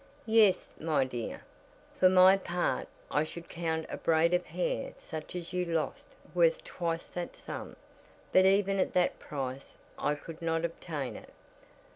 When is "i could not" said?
9.99-10.65